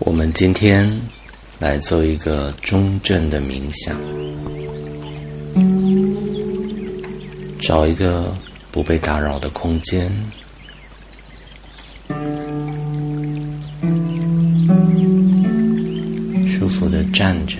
[0.00, 0.88] 我们今天
[1.58, 3.98] 来做一个中正的冥想，
[7.60, 8.32] 找一个
[8.70, 10.10] 不被打扰的空间，
[16.46, 17.58] 舒服的站着，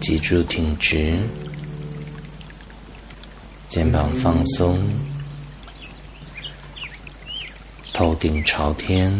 [0.00, 1.16] 脊柱挺直，
[3.68, 4.78] 肩膀放松，
[7.92, 9.16] 头顶朝天。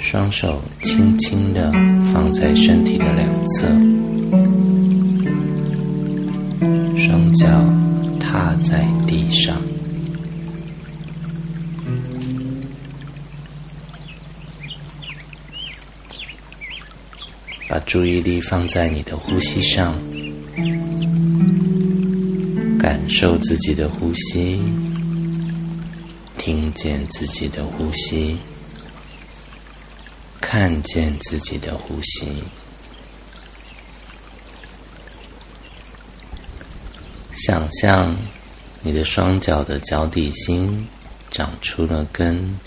[0.00, 1.70] 双手轻轻的
[2.12, 3.68] 放在身体的两侧，
[6.96, 7.46] 双脚
[8.18, 9.56] 踏在地上，
[17.68, 19.94] 把注意力放在你的呼吸上，
[22.78, 24.60] 感受自己的呼吸，
[26.36, 28.36] 听见自己的呼吸。
[30.52, 32.26] 看见自己的呼吸，
[37.30, 38.16] 想象
[38.82, 40.88] 你的双脚的脚底心
[41.30, 42.58] 长出了根，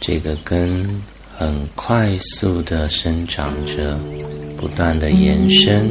[0.00, 1.00] 这个根
[1.36, 3.96] 很快速的生长着，
[4.56, 5.88] 不断的延伸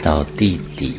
[0.00, 0.96] 到地底，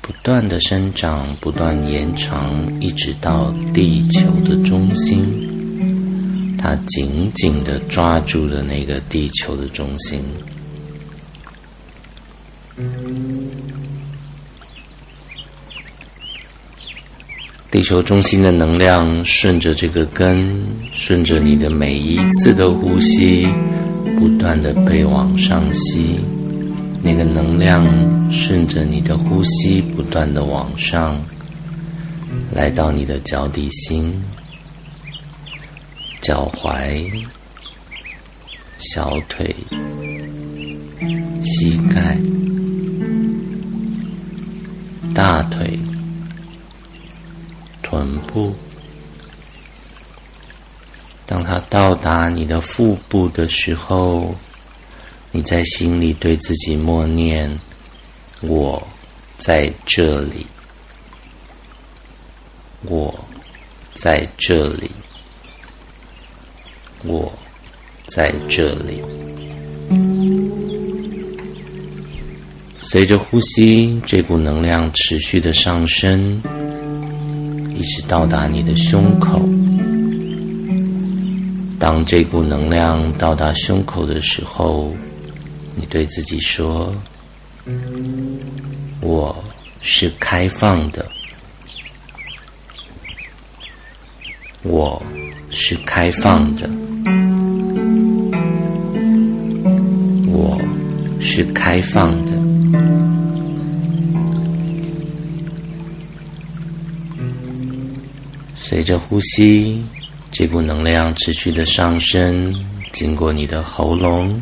[0.00, 5.47] 不断的生长，不断延长，一直到地球的中心。
[6.68, 10.20] 它紧紧的抓住了那个地球的中心，
[17.70, 23.48] 地球中心的能量顺着这个根，顺着你的每一次的呼吸，
[24.18, 26.20] 不断的被往上吸。
[27.02, 27.82] 那个能量
[28.30, 31.18] 顺着你的呼吸，不断的往上，
[32.52, 34.22] 来到你的脚底心。
[36.28, 37.26] 脚踝、
[38.76, 39.56] 小腿、
[41.42, 42.18] 膝盖、
[45.14, 45.80] 大腿、
[47.80, 48.54] 臀部。
[51.24, 54.34] 当它到达你的腹部的时候，
[55.32, 57.50] 你在心里对自己默念
[58.44, 58.86] ：“我
[59.38, 60.46] 在这里，
[62.82, 63.18] 我
[63.94, 64.90] 在这里。”
[67.08, 67.32] 我
[68.06, 69.02] 在这里，
[72.78, 76.40] 随着呼吸，这股能量持续的上升，
[77.74, 79.40] 一直到达你的胸口。
[81.78, 84.94] 当这股能量到达胸口的时候，
[85.74, 86.94] 你对自己说
[89.00, 89.34] ：“我
[89.80, 91.08] 是开放的，
[94.62, 95.02] 我
[95.48, 96.68] 是开放的。”
[101.20, 102.32] 是开放的。
[108.56, 109.82] 随着呼吸，
[110.30, 112.54] 这股能量持续的上升，
[112.92, 114.40] 经过你的喉咙，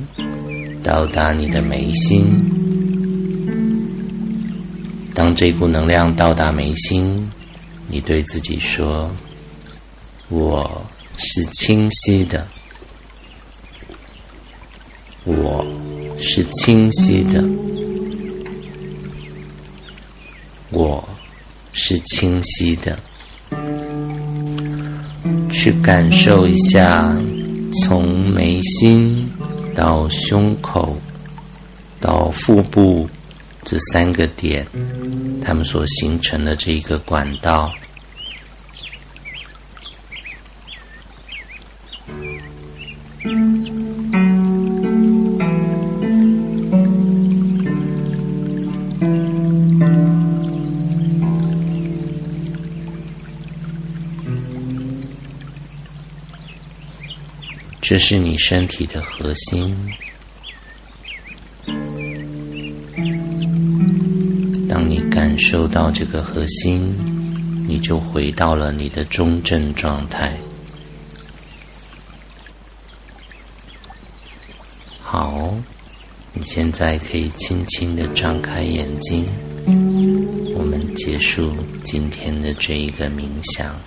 [0.82, 2.25] 到达你的眉心。
[5.14, 7.31] 当这股能量到达眉心，
[7.88, 9.10] 你对自己说
[10.28, 10.84] ：“我
[11.16, 12.47] 是清晰的。”
[15.25, 15.64] 我。
[16.19, 17.43] 是清晰的，
[20.71, 21.06] 我
[21.72, 22.99] 是清晰的。
[25.50, 27.16] 去感受一下，
[27.82, 29.28] 从眉心
[29.75, 30.97] 到胸口
[32.00, 33.09] 到腹部
[33.65, 34.66] 这三个点，
[35.43, 37.72] 它们所形成的这一个管道。
[57.88, 59.73] 这是你身体的核心。
[64.69, 66.93] 当你感受到这个核心，
[67.65, 70.37] 你就回到了你的中正状态。
[75.00, 75.55] 好，
[76.32, 79.25] 你现在可以轻轻的张开眼睛。
[80.56, 81.55] 我们结束
[81.85, 83.81] 今天的这一个冥想。